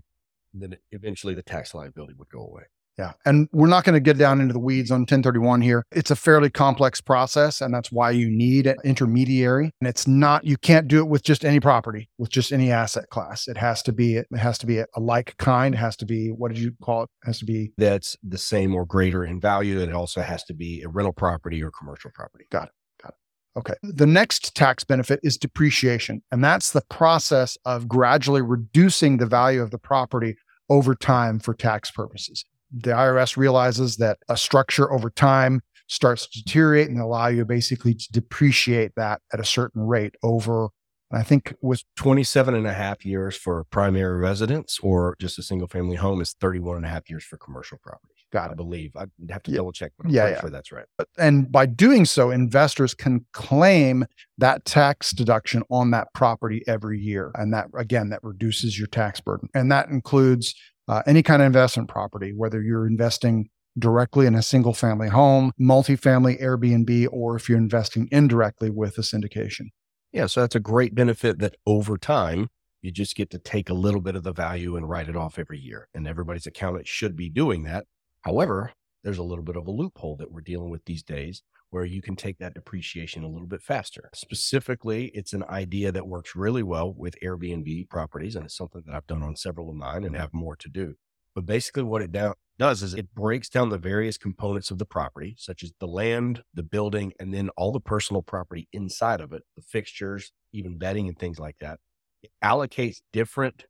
[0.52, 2.62] And then eventually the tax liability would go away.
[2.98, 3.12] Yeah.
[3.26, 5.84] And we're not going to get down into the weeds on 1031 here.
[5.92, 9.70] It's a fairly complex process, and that's why you need an intermediary.
[9.80, 13.10] And it's not, you can't do it with just any property, with just any asset
[13.10, 13.48] class.
[13.48, 15.74] It has to be, it has to be a like kind.
[15.74, 17.10] It has to be, what did you call it?
[17.22, 19.80] it has to be that's the same or greater in value.
[19.80, 22.46] And it also has to be a rental property or commercial property.
[22.50, 22.72] Got it.
[23.02, 23.58] Got it.
[23.58, 23.74] Okay.
[23.82, 26.22] The next tax benefit is depreciation.
[26.30, 30.36] And that's the process of gradually reducing the value of the property
[30.70, 36.42] over time for tax purposes the IRS realizes that a structure over time starts to
[36.42, 40.68] deteriorate and allow you basically to depreciate that at a certain rate over
[41.12, 45.68] I think with 27 and a half years for primary residence or just a single
[45.68, 48.12] family home is 31 and a half years for commercial property.
[48.32, 48.90] Got I believe.
[48.96, 49.58] I'd have to Yeah.
[49.58, 50.40] double check, but I'm Yeah, yeah.
[50.40, 50.84] sure that's right.
[51.16, 54.04] And by doing so, investors can claim
[54.38, 57.30] that tax deduction on that property every year.
[57.36, 59.48] And that, again, that reduces your tax burden.
[59.54, 60.56] And that includes
[60.88, 65.52] uh, any kind of investment property, whether you're investing directly in a single family home,
[65.60, 69.66] multifamily, Airbnb, or if you're investing indirectly with a syndication.
[70.12, 70.26] Yeah.
[70.26, 72.48] So that's a great benefit that over time,
[72.80, 75.38] you just get to take a little bit of the value and write it off
[75.38, 75.88] every year.
[75.92, 77.86] And everybody's accountant should be doing that.
[78.22, 78.72] However,
[79.02, 82.00] there's a little bit of a loophole that we're dealing with these days where you
[82.00, 84.10] can take that depreciation a little bit faster.
[84.14, 88.36] Specifically, it's an idea that works really well with Airbnb properties.
[88.36, 90.94] And it's something that I've done on several of mine and have more to do.
[91.34, 94.86] But basically, what it down, does is it breaks down the various components of the
[94.86, 99.32] property, such as the land, the building, and then all the personal property inside of
[99.32, 101.78] it, the fixtures, even bedding and things like that.
[102.22, 103.66] It allocates different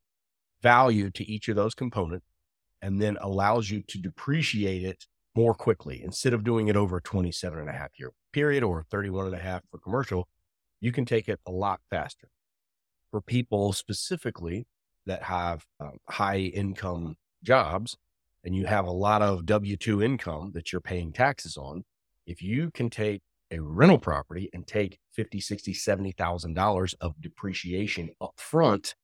[0.62, 2.26] value to each of those components
[2.80, 6.02] and then allows you to depreciate it more quickly.
[6.02, 9.34] Instead of doing it over a 27 and a half year period or 31 and
[9.34, 10.28] a half for commercial,
[10.80, 12.28] you can take it a lot faster.
[13.10, 14.66] For people specifically
[15.06, 17.96] that have um, high income jobs
[18.44, 21.84] and you have a lot of W 2 income that you're paying taxes on,
[22.26, 28.10] if you can take a rental property and take 50, 60, 70,000 dollars of depreciation
[28.20, 28.94] up front,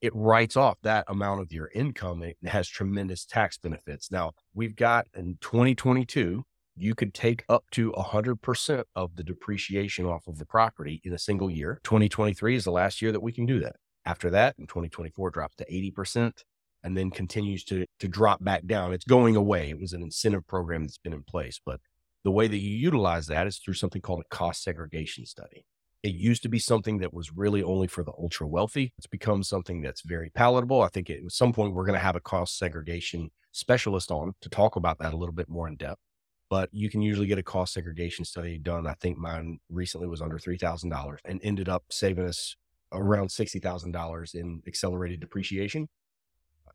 [0.00, 2.22] it writes off that amount of your income.
[2.22, 4.10] It has tremendous tax benefits.
[4.10, 6.44] Now, we've got in 2022,
[6.76, 11.18] you could take up to 100% of the depreciation off of the property in a
[11.18, 11.80] single year.
[11.84, 13.76] 2023 is the last year that we can do that.
[14.06, 16.42] After that, in 2024, it drops to 80%
[16.82, 18.94] and then continues to, to drop back down.
[18.94, 19.68] It's going away.
[19.68, 21.80] It was an incentive program that's been in place, but
[22.24, 25.66] the way that you utilize that is through something called a cost segregation study.
[26.02, 28.94] It used to be something that was really only for the ultra wealthy.
[28.96, 30.80] It's become something that's very palatable.
[30.80, 34.48] I think at some point we're going to have a cost segregation specialist on to
[34.48, 36.00] talk about that a little bit more in depth.
[36.48, 38.86] But you can usually get a cost segregation study done.
[38.86, 42.56] I think mine recently was under $3,000 and ended up saving us
[42.92, 45.88] around $60,000 in accelerated depreciation.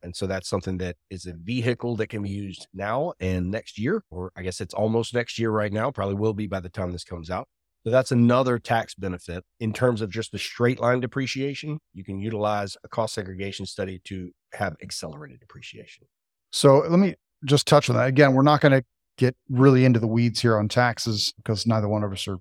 [0.03, 3.79] And so that's something that is a vehicle that can be used now and next
[3.79, 6.69] year, or I guess it's almost next year right now, probably will be by the
[6.69, 7.47] time this comes out.
[7.85, 11.77] So that's another tax benefit in terms of just the straight line depreciation.
[11.93, 16.05] You can utilize a cost segregation study to have accelerated depreciation.
[16.51, 17.13] So let me
[17.45, 18.07] just touch on that.
[18.07, 18.83] Again, we're not going to
[19.19, 22.37] get really into the weeds here on taxes because neither one of us are,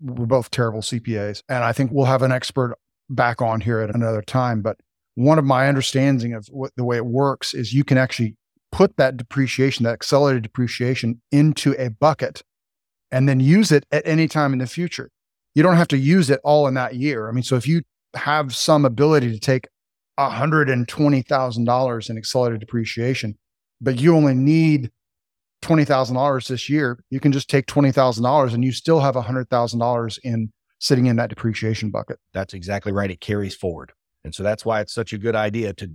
[0.00, 1.42] we're both terrible CPAs.
[1.46, 2.78] And I think we'll have an expert
[3.10, 4.62] back on here at another time.
[4.62, 4.78] But
[5.14, 8.34] one of my understanding of what the way it works is you can actually
[8.72, 12.42] put that depreciation, that accelerated depreciation into a bucket
[13.10, 15.10] and then use it at any time in the future.
[15.54, 17.28] You don't have to use it all in that year.
[17.28, 17.82] I mean, so if you
[18.14, 19.68] have some ability to take
[20.18, 23.38] $120,000 in accelerated depreciation,
[23.80, 24.90] but you only need
[25.62, 31.06] $20,000 this year, you can just take $20,000 and you still have $100,000 in sitting
[31.06, 32.18] in that depreciation bucket.
[32.32, 33.10] That's exactly right.
[33.10, 33.92] It carries forward.
[34.24, 35.92] And so that's why it's such a good idea to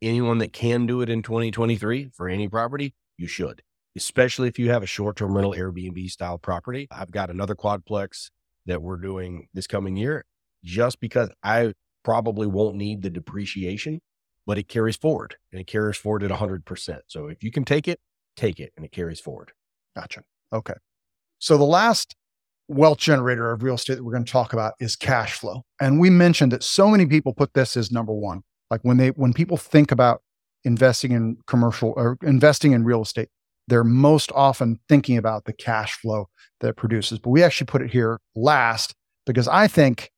[0.00, 3.62] anyone that can do it in 2023 for any property, you should,
[3.96, 6.88] especially if you have a short term rental Airbnb style property.
[6.90, 8.30] I've got another quadplex
[8.66, 10.24] that we're doing this coming year
[10.64, 14.00] just because I probably won't need the depreciation,
[14.46, 16.98] but it carries forward and it carries forward at 100%.
[17.06, 18.00] So if you can take it,
[18.36, 19.52] take it and it carries forward.
[19.94, 20.22] Gotcha.
[20.52, 20.74] Okay.
[21.38, 22.16] So the last
[22.68, 25.62] wealth generator of real estate that we're going to talk about is cash flow.
[25.80, 28.42] And we mentioned that so many people put this as number one.
[28.70, 30.22] Like when they when people think about
[30.64, 33.28] investing in commercial or investing in real estate,
[33.68, 36.28] they're most often thinking about the cash flow
[36.60, 37.18] that it produces.
[37.18, 38.94] But we actually put it here last
[39.26, 40.10] because I think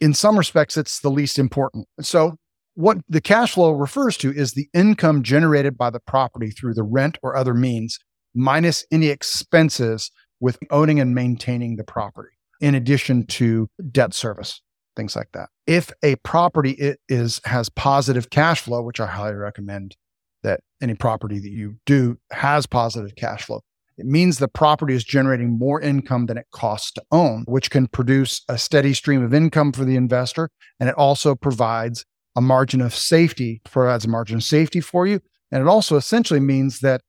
[0.00, 1.86] in some respects it's the least important.
[2.00, 2.36] So
[2.74, 6.82] what the cash flow refers to is the income generated by the property through the
[6.82, 7.98] rent or other means
[8.34, 14.62] minus any expenses with owning and maintaining the property in addition to debt service
[14.96, 19.96] things like that if a property is has positive cash flow which i highly recommend
[20.42, 23.60] that any property that you do has positive cash flow
[23.98, 27.86] it means the property is generating more income than it costs to own which can
[27.86, 32.04] produce a steady stream of income for the investor and it also provides
[32.36, 35.20] a margin of safety provides a margin of safety for you
[35.52, 37.02] and it also essentially means that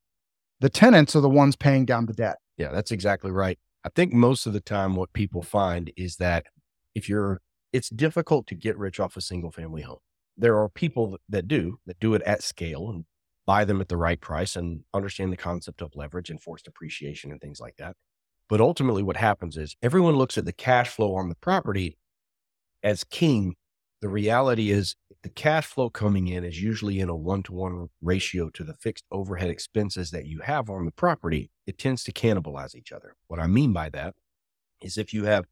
[0.60, 3.58] the tenants are the ones paying down the debt Yeah, that's exactly right.
[3.84, 6.46] I think most of the time what people find is that
[6.94, 7.41] if you're,
[7.74, 9.98] it's difficult to get rich off a single family home.
[10.38, 13.06] There are people that do, that do it at scale and
[13.45, 17.32] buy them at the right price and understand the concept of leverage and forced appreciation
[17.32, 17.95] and things like that.
[18.49, 21.97] But ultimately, what happens is everyone looks at the cash flow on the property
[22.84, 23.56] as king.
[24.01, 27.89] The reality is, the cash flow coming in is usually in a one to one
[28.01, 31.51] ratio to the fixed overhead expenses that you have on the property.
[31.67, 33.15] It tends to cannibalize each other.
[33.27, 34.15] What I mean by that
[34.82, 35.45] is if you have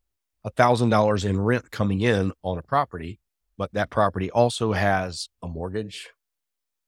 [0.45, 3.19] $1,000 in rent coming in on a property,
[3.58, 6.10] but that property also has a mortgage,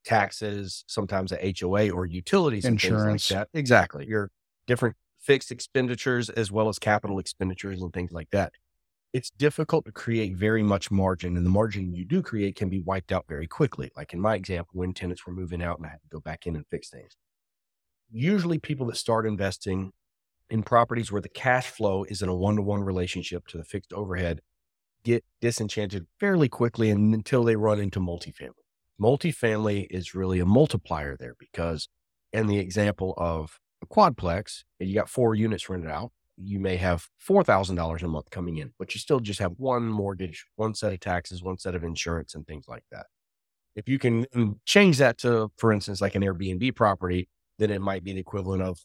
[0.03, 3.31] taxes, sometimes a HOA or utilities, insurance.
[3.31, 3.57] like that.
[3.57, 4.07] Exactly.
[4.07, 4.31] Your
[4.67, 8.53] different fixed expenditures as well as capital expenditures and things like that.
[9.13, 12.79] It's difficult to create very much margin, and the margin you do create can be
[12.79, 13.91] wiped out very quickly.
[13.95, 16.47] Like in my example, when tenants were moving out and I had to go back
[16.47, 17.17] in and fix things.
[18.09, 19.91] Usually, people that start investing
[20.49, 23.63] in properties where the cash flow is in a one to one relationship to the
[23.63, 24.41] fixed overhead
[25.03, 28.60] get disenchanted fairly quickly and until they run into multifamily.
[29.01, 31.89] Multifamily is really a multiplier there because,
[32.33, 37.07] in the example of a quadplex, you got four units rented out, you may have
[37.27, 40.99] $4,000 a month coming in, but you still just have one mortgage, one set of
[40.99, 43.07] taxes, one set of insurance, and things like that.
[43.75, 47.81] If you can mm, change that to, for instance, like an Airbnb property, then it
[47.81, 48.79] might be the equivalent of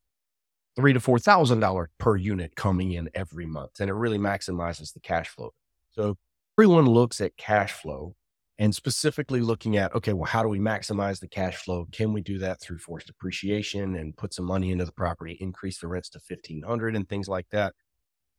[0.76, 4.92] three to four thousand dollars per unit coming in every month, and it really maximizes
[4.92, 5.52] the cash flow.
[5.90, 6.16] So
[6.58, 8.14] everyone looks at cash flow
[8.58, 11.86] and specifically looking at okay, well, how do we maximize the cash flow?
[11.92, 15.78] Can we do that through forced appreciation and put some money into the property, increase
[15.78, 17.74] the rents to fifteen hundred and things like that?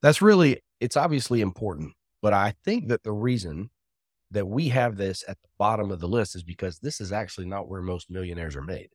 [0.01, 3.69] That's really it's obviously important, but I think that the reason
[4.31, 7.47] that we have this at the bottom of the list is because this is actually
[7.47, 8.89] not where most millionaires are made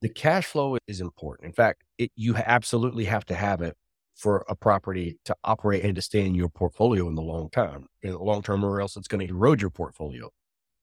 [0.00, 1.46] the cash flow is important.
[1.46, 3.76] In fact, it, you absolutely have to have it
[4.16, 7.86] for a property to operate and to stay in your portfolio in the long term,
[8.02, 10.30] in the long term, or else it's going to erode your portfolio.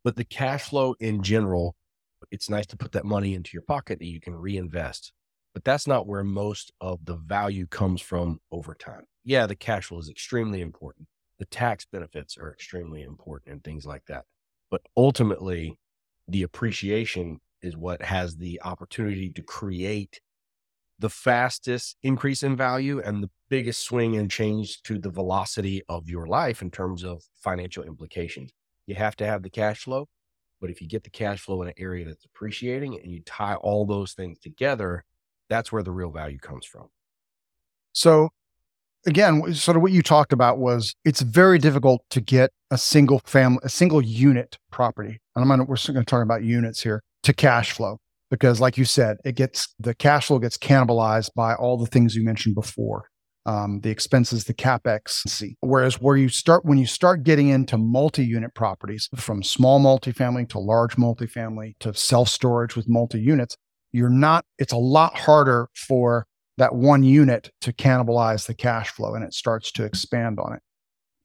[0.06, 1.76] But the cash flow in general,
[2.30, 5.12] it's nice to put that money into your pocket that you can reinvest.
[5.56, 9.06] But that's not where most of the value comes from over time.
[9.24, 11.08] Yeah, the cash flow is extremely important.
[11.39, 14.26] The tax benefits are extremely important and things like that.
[14.70, 15.80] But ultimately,
[16.28, 20.22] the appreciation is what has the opportunity to create
[21.00, 26.08] the fastest increase in value and the biggest swing and change to the velocity of
[26.08, 28.52] your life in terms of financial implications.
[28.88, 30.08] You have to have the cash flow,
[30.62, 33.56] but if you get the cash flow in an area that's appreciating and you tie
[33.56, 35.04] all those things together,
[35.50, 36.88] that's where the real value comes from.
[37.93, 38.30] So,
[39.06, 43.19] again, sort of what you talked about was it's very difficult to get a single
[43.26, 45.19] family, a single unit property.
[45.36, 48.78] And I'm gonna, we're going to talk about units here to cash flow because like
[48.78, 52.56] you said it gets the cash flow gets cannibalized by all the things you mentioned
[52.56, 53.06] before
[53.45, 55.43] um, the expenses the capex.
[55.62, 60.60] Whereas where you start when you start getting into multi-unit properties from small multifamily to
[60.60, 63.55] large multifamily to self-storage with multi-units
[63.95, 66.27] you're not it's a lot harder for
[66.58, 70.62] that one unit to cannibalize the cash flow and it starts to expand on it.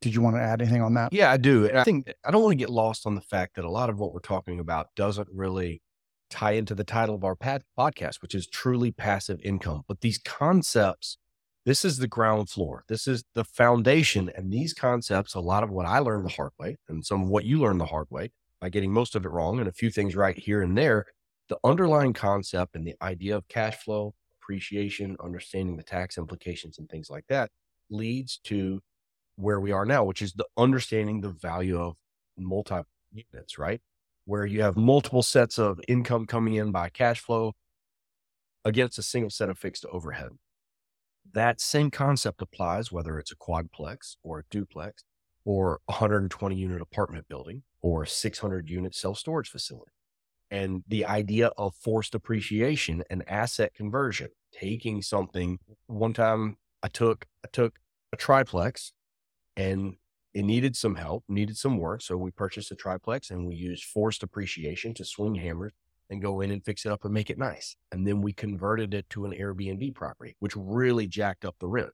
[0.00, 1.12] Did you want to add anything on that?
[1.12, 1.66] Yeah i do.
[1.66, 3.90] And i think i don't want to get lost on the fact that a lot
[3.90, 5.82] of what we're talking about doesn't really
[6.30, 9.82] tie into the title of our podcast, which is truly passive income.
[9.88, 11.18] But these concepts,
[11.64, 12.84] this is the ground floor.
[12.88, 14.30] This is the foundation.
[14.34, 17.28] And these concepts, a lot of what I learned the hard way and some of
[17.28, 19.90] what you learned the hard way by getting most of it wrong and a few
[19.90, 21.06] things right here and there.
[21.48, 26.88] The underlying concept and the idea of cash flow, appreciation, understanding the tax implications and
[26.88, 27.50] things like that
[27.90, 28.80] leads to
[29.36, 31.96] where we are now, which is the understanding the value of
[32.38, 33.80] multi units, right?
[34.30, 37.52] where you have multiple sets of income coming in by cash flow
[38.64, 40.30] against a single set of fixed overhead.
[41.32, 45.04] That same concept applies whether it's a quadplex or a duplex
[45.44, 49.92] or a 120 unit apartment building or a 600 unit self storage facility.
[50.50, 57.26] And the idea of forced appreciation and asset conversion, taking something one time I took,
[57.44, 57.78] I took
[58.12, 58.92] a triplex
[59.56, 59.94] and
[60.34, 62.02] it needed some help, needed some work.
[62.02, 65.72] So we purchased a triplex and we used forced appreciation to swing hammers
[66.10, 67.76] and go in and fix it up and make it nice.
[67.92, 71.92] And then we converted it to an Airbnb property, which really jacked up the rent.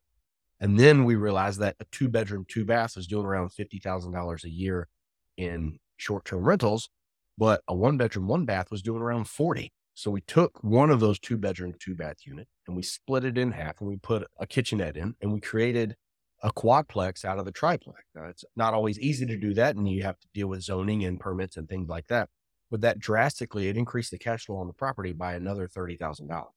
[0.58, 4.50] And then we realized that a two bedroom, two bath was doing around $50,000 a
[4.50, 4.88] year
[5.36, 6.88] in short term rentals,
[7.36, 9.72] but a one bedroom, one bath was doing around 40.
[9.92, 13.38] So we took one of those two bedroom, two bath unit and we split it
[13.38, 15.96] in half and we put a kitchenette in and we created
[16.42, 18.02] a quadplex out of the triplex.
[18.14, 21.04] Now, it's not always easy to do that, and you have to deal with zoning
[21.04, 22.28] and permits and things like that.
[22.70, 26.28] But that drastically, it increased the cash flow on the property by another thirty thousand
[26.28, 26.52] dollars.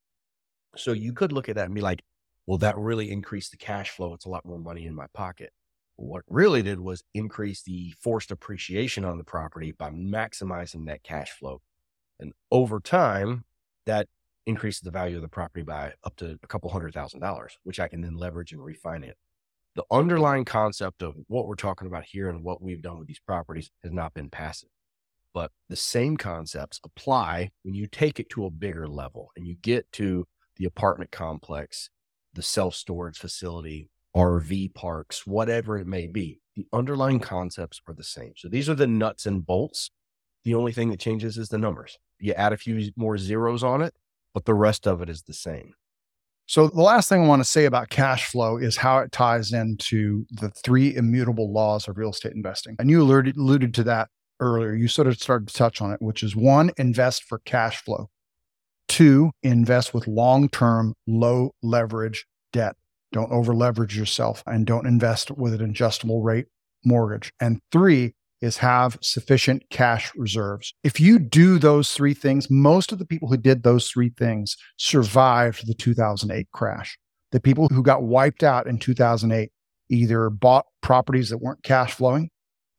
[0.75, 2.03] So you could look at that and be like,
[2.47, 4.13] "Well, that really increased the cash flow.
[4.13, 5.53] It's a lot more money in my pocket."
[5.97, 11.31] What really did was increase the forced appreciation on the property by maximizing that cash
[11.31, 11.61] flow,
[12.19, 13.45] and over time,
[13.85, 14.07] that
[14.45, 17.79] increases the value of the property by up to a couple hundred thousand dollars, which
[17.79, 19.13] I can then leverage and refinance
[19.75, 23.19] the underlying concept of what we're talking about here and what we've done with these
[23.19, 24.69] properties has not been passive.
[25.33, 29.55] But the same concepts apply when you take it to a bigger level and you
[29.61, 30.27] get to
[30.57, 31.89] the apartment complex,
[32.33, 36.41] the self storage facility, RV parks, whatever it may be.
[36.55, 38.33] The underlying concepts are the same.
[38.35, 39.91] So these are the nuts and bolts.
[40.43, 41.97] The only thing that changes is the numbers.
[42.19, 43.93] You add a few more zeros on it,
[44.33, 45.73] but the rest of it is the same.
[46.47, 49.53] So the last thing I want to say about cash flow is how it ties
[49.53, 52.75] into the three immutable laws of real estate investing.
[52.79, 54.09] And you alluded, alluded to that
[54.39, 54.73] earlier.
[54.73, 58.09] You sort of started to touch on it, which is one, invest for cash flow.
[58.87, 62.75] Two, invest with long term, low leverage debt.
[63.11, 66.47] Don't over leverage yourself and don't invest with an adjustable rate
[66.85, 67.33] mortgage.
[67.39, 70.73] And three is have sufficient cash reserves.
[70.83, 74.55] If you do those three things, most of the people who did those three things
[74.77, 76.97] survived the 2008 crash.
[77.31, 79.51] The people who got wiped out in 2008
[79.89, 82.29] either bought properties that weren't cash flowing,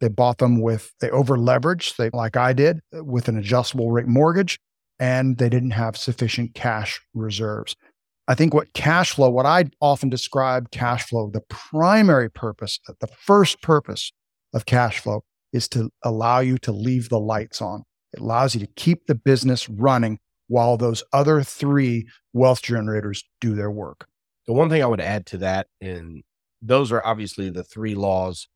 [0.01, 4.07] they bought them with, they over leveraged, they, like I did, with an adjustable rate
[4.07, 4.59] mortgage,
[4.99, 7.77] and they didn't have sufficient cash reserves.
[8.29, 13.09] I think what cash flow, what I often describe cash flow, the primary purpose, the
[13.09, 14.13] first purpose
[14.55, 15.23] of cash flow
[15.53, 17.83] is to allow you to leave the lights on.
[18.13, 23.55] It allows you to keep the business running while those other three wealth generators do
[23.55, 24.07] their work.
[24.47, 26.23] The one thing I would add to that, and
[26.63, 28.49] those are obviously the three laws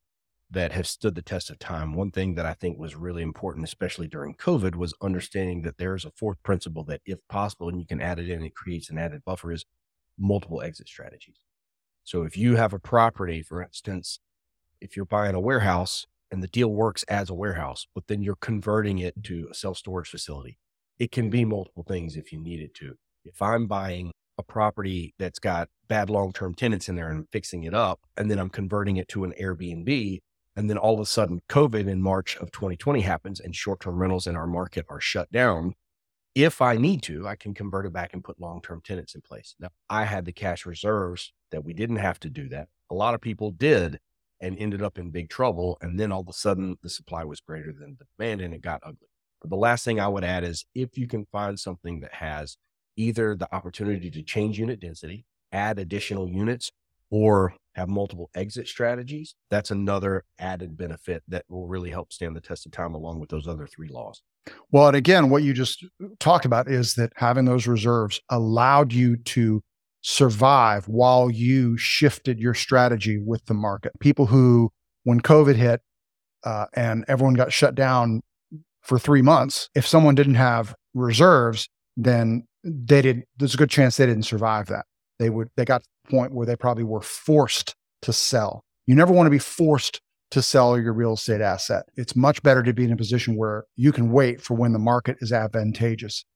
[0.51, 1.95] that have stood the test of time.
[1.95, 5.95] One thing that I think was really important, especially during COVID, was understanding that there
[5.95, 8.90] is a fourth principle that, if possible, and you can add it in, it creates
[8.90, 9.64] an added buffer, is
[10.18, 11.38] multiple exit strategies.
[12.05, 14.20] So if you have a property, for instance,
[14.80, 18.36] if you're buying a warehouse and the deal works as a warehouse, but then you're
[18.36, 20.59] converting it to a self storage facility,
[20.99, 22.95] it can be multiple things if you need it to.
[23.24, 27.64] If I'm buying a property that's got bad long term tenants in there and fixing
[27.64, 30.20] it up, and then I'm converting it to an Airbnb,
[30.57, 33.96] and then all of a sudden, COVID in March of 2020 happens and short term
[33.96, 35.74] rentals in our market are shut down.
[36.34, 39.20] If I need to, I can convert it back and put long term tenants in
[39.20, 39.55] place.
[39.59, 42.68] Now, I had the cash reserves that we didn't have to do that.
[42.90, 44.00] A lot of people did
[44.40, 45.78] and ended up in big trouble.
[45.80, 48.61] And then all of a sudden, the supply was greater than the demand and it
[48.61, 49.09] got ugly.
[49.40, 52.57] But the last thing I would add is if you can find something that has
[52.96, 56.72] either the opportunity to change unit density, add additional units,
[57.14, 62.40] or have multiple exit strategies, that's another added benefit that will really help stand the
[62.40, 64.20] test of time along with those other three laws.
[64.72, 65.84] Well, and again, what you just
[66.18, 69.62] talked about is that having those reserves allowed you to
[70.00, 73.92] survive while you shifted your strategy with the market.
[74.00, 74.72] People who,
[75.04, 75.82] when COVID hit
[76.42, 78.22] uh, and everyone got shut down
[78.82, 83.22] for three months, if someone didn't have reserves, then they did.
[83.36, 84.84] There's a good chance they didn't survive that.
[85.24, 85.48] They would.
[85.56, 88.62] They got to the point where they probably were forced to sell.
[88.84, 90.02] You never want to be forced
[90.32, 91.84] to sell your real estate asset.
[91.96, 94.78] It's much better to be in a position where you can wait for when the
[94.78, 96.26] market is advantageous.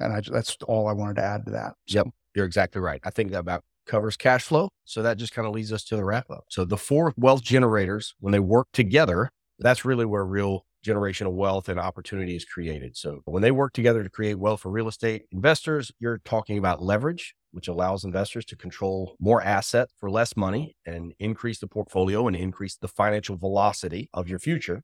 [0.00, 1.74] And I, that's all I wanted to add to that.
[1.86, 1.98] So.
[1.98, 3.00] Yep, you're exactly right.
[3.04, 4.70] I think that about covers cash flow.
[4.86, 6.46] So that just kind of leads us to the wrap up.
[6.48, 9.30] So the four wealth generators, when they work together,
[9.60, 12.96] that's really where real generational wealth and opportunity is created.
[12.96, 16.82] So when they work together to create wealth for real estate investors, you're talking about
[16.82, 22.26] leverage, which allows investors to control more asset for less money and increase the portfolio
[22.26, 24.82] and increase the financial velocity of your future.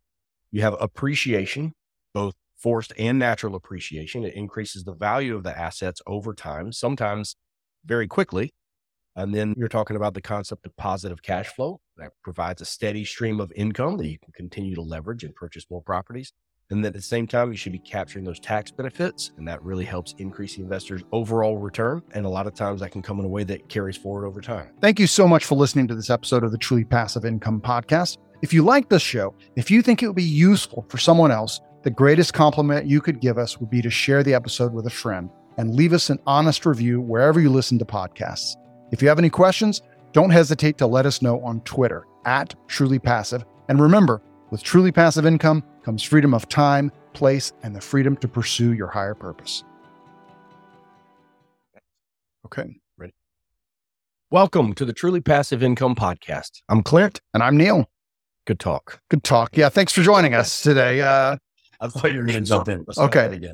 [0.50, 1.72] You have appreciation,
[2.14, 4.24] both forced and natural appreciation.
[4.24, 7.36] It increases the value of the assets over time, sometimes
[7.84, 8.52] very quickly.
[9.16, 13.04] And then you're talking about the concept of positive cash flow that provides a steady
[13.04, 16.32] stream of income that you can continue to leverage and purchase more properties.
[16.70, 19.32] And at the same time, you should be capturing those tax benefits.
[19.38, 22.02] And that really helps increase the investor's overall return.
[22.12, 24.42] And a lot of times that can come in a way that carries forward over
[24.42, 24.68] time.
[24.82, 28.18] Thank you so much for listening to this episode of the Truly Passive Income Podcast.
[28.42, 31.60] If you like this show, if you think it would be useful for someone else,
[31.84, 34.90] the greatest compliment you could give us would be to share the episode with a
[34.90, 38.56] friend and leave us an honest review wherever you listen to podcasts.
[38.92, 39.80] If you have any questions,
[40.12, 43.44] don't hesitate to let us know on Twitter at Truly Passive.
[43.68, 48.28] And remember, with truly passive income comes freedom of time, place, and the freedom to
[48.28, 49.64] pursue your higher purpose.
[52.46, 53.12] Okay, ready.
[54.30, 56.62] Welcome to the Truly Passive Income Podcast.
[56.68, 57.20] I'm Clint.
[57.34, 57.86] And I'm Neil.
[58.46, 59.00] Good talk.
[59.10, 59.56] Good talk.
[59.56, 61.02] Yeah, thanks for joining us today.
[61.02, 61.36] Uh,
[61.80, 62.86] I thought you were going to jump in.
[62.96, 63.52] okay.